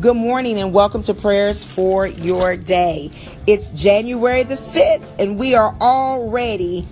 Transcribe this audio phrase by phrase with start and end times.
[0.00, 3.10] Good morning and welcome to prayers for your day.
[3.48, 6.86] It's January the 5th and we are already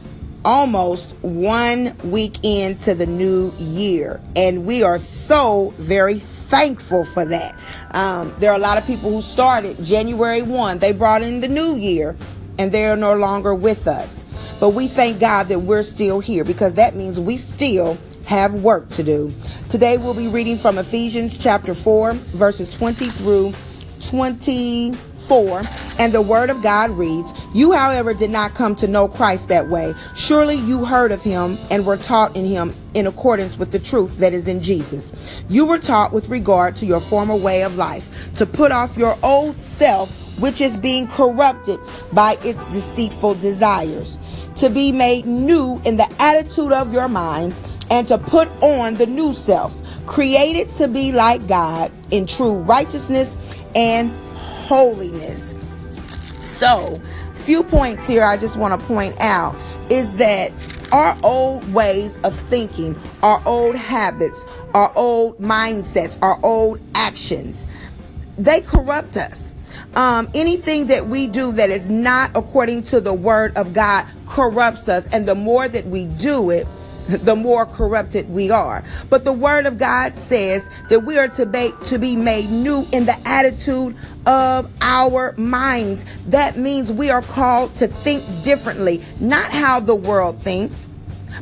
[0.45, 4.21] almost one week into the new year.
[4.34, 7.56] And we are so very thankful for that.
[7.93, 11.48] Um, there are a lot of people who started January 1, they brought in the
[11.48, 12.16] new year
[12.59, 14.25] and they are no longer with us.
[14.59, 18.88] But we thank God that we're still here because that means we still have work
[18.90, 19.32] to do.
[19.70, 23.54] Today we'll be reading from Ephesians chapter 4, verses 20 through
[24.00, 25.62] 24.
[25.98, 29.68] And the word of God reads, You, however, did not come to know Christ that
[29.68, 29.94] way.
[30.17, 34.19] Surely you heard of him and were taught in him in accordance with the truth
[34.19, 35.45] that is in Jesus.
[35.48, 39.17] You were taught with regard to your former way of life to put off your
[39.22, 41.81] old self, which is being corrupted
[42.12, 44.19] by its deceitful desires,
[44.56, 49.06] to be made new in the attitude of your minds and to put on the
[49.06, 53.36] new self, created to be like God in true righteousness
[53.75, 54.11] and
[54.67, 55.55] holiness.
[56.41, 57.01] So,
[57.33, 59.55] few points here I just want to point out
[59.89, 60.51] is that
[60.92, 67.67] our old ways of thinking, our old habits, our old mindsets, our old actions,
[68.39, 69.55] they corrupt us.
[69.95, 74.89] Um, anything that we do that is not according to the word of God corrupts
[74.89, 75.07] us.
[75.09, 76.67] And the more that we do it,
[77.09, 78.85] the more corrupted we are.
[79.11, 82.87] But the word of God says that we are to be, to be made new
[82.93, 86.05] in the attitude of our minds.
[86.27, 90.89] That means we are called to think differently, not how the world thinks,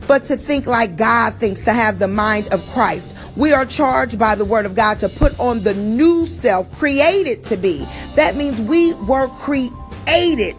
[0.07, 3.17] but to think like God thinks, to have the mind of Christ.
[3.37, 7.45] We are charged by the word of God to put on the new self, created
[7.45, 7.87] to be.
[8.17, 10.57] That means we were created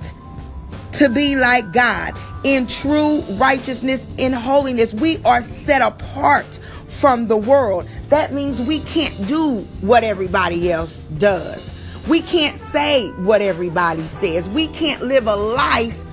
[0.94, 4.94] to be like God in true righteousness, in holiness.
[4.94, 6.46] We are set apart
[6.88, 7.90] from the world.
[8.10, 11.74] That means we can't do what everybody else does.
[12.08, 14.48] We can't say what everybody says.
[14.50, 16.04] We can't live a life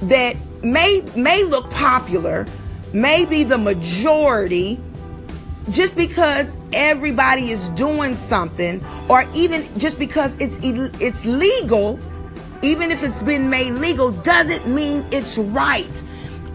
[0.00, 2.46] that may may look popular,
[2.94, 4.80] may be the majority
[5.70, 12.00] just because everybody is doing something or even just because it's it's legal
[12.64, 16.02] even if it's been made legal, doesn't mean it's right.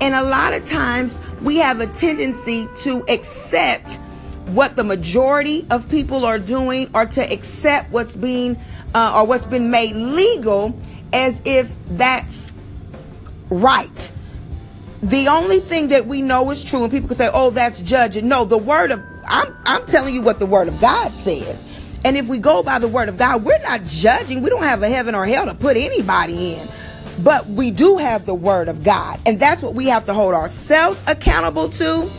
[0.01, 3.95] And a lot of times we have a tendency to accept
[4.47, 8.57] what the majority of people are doing or to accept what's being
[8.95, 10.77] uh, or what's been made legal
[11.13, 12.51] as if that's
[13.49, 14.11] right.
[15.03, 18.27] The only thing that we know is true, and people can say, "Oh, that's judging."
[18.27, 21.63] No, the word of I'm I'm telling you what the word of God says.
[22.05, 24.41] And if we go by the word of God, we're not judging.
[24.41, 26.67] We don't have a heaven or hell to put anybody in.
[27.23, 29.19] But we do have the word of God.
[29.25, 32.09] And that's what we have to hold ourselves accountable to.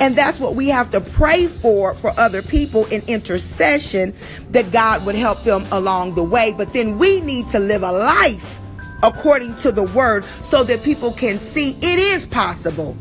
[0.00, 4.14] And that's what we have to pray for for other people in intercession
[4.50, 6.54] that God would help them along the way.
[6.56, 8.60] But then we need to live a life
[9.02, 12.96] according to the word so that people can see it is possible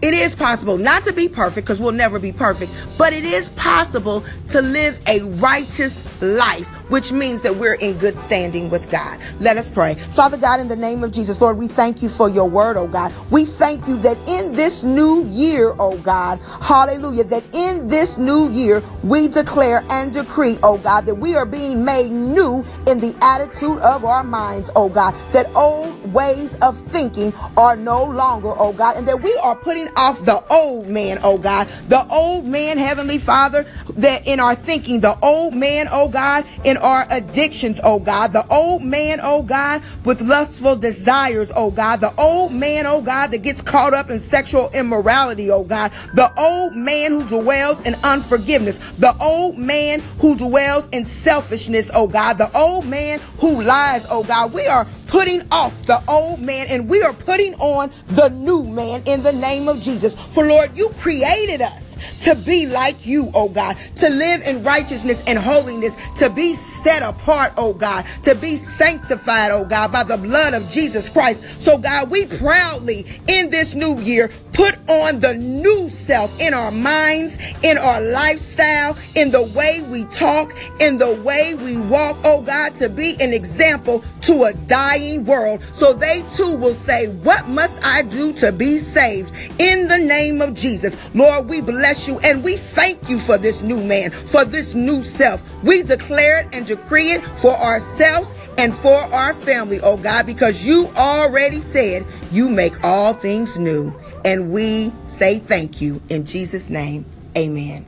[0.00, 3.50] it is possible not to be perfect because we'll never be perfect, but it is
[3.50, 9.18] possible to live a righteous life, which means that we're in good standing with God.
[9.40, 9.94] Let us pray.
[9.94, 12.86] Father God, in the name of Jesus, Lord, we thank you for your word, oh
[12.86, 13.12] God.
[13.30, 18.50] We thank you that in this new year, oh God, hallelujah, that in this new
[18.50, 23.14] year, we declare and decree, oh God, that we are being made new in the
[23.22, 28.72] attitude of our minds, oh God, that old ways of thinking are no longer, oh
[28.72, 31.66] God, and that we are putting off the old man, oh God.
[31.88, 33.64] The old man, Heavenly Father,
[33.96, 38.32] that in our thinking, the old man, oh God, in our addictions, oh God.
[38.32, 42.00] The old man, oh God, with lustful desires, oh God.
[42.00, 45.92] The old man, oh God, that gets caught up in sexual immorality, oh God.
[46.14, 48.78] The old man who dwells in unforgiveness.
[48.92, 52.38] The old man who dwells in selfishness, oh God.
[52.38, 54.52] The old man who lies, oh God.
[54.52, 59.02] We are putting off the old man and we are putting on the new man
[59.06, 60.14] in the name of Jesus.
[60.34, 61.87] For Lord, you created us
[62.22, 67.02] to be like you, oh God, to live in righteousness and holiness, to be set
[67.02, 71.60] apart, oh God, to be sanctified, oh God, by the blood of Jesus Christ.
[71.60, 76.70] So, God, we proudly in this new year put on the new self in our
[76.70, 82.42] minds, in our lifestyle, in the way we talk, in the way we walk, oh
[82.42, 85.62] God, to be an example to a dying world.
[85.72, 89.32] So they too will say, What must I do to be saved?
[89.58, 91.14] In the name of Jesus.
[91.14, 94.74] Lord, we bless bless you and we thank you for this new man, for this
[94.74, 95.44] new self.
[95.62, 100.64] We declare it and decree it for ourselves and for our family, oh God, because
[100.64, 103.94] you already said you make all things new.
[104.24, 107.06] And we say thank you in Jesus' name.
[107.36, 107.86] Amen.